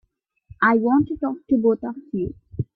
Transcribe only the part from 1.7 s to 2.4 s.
of you.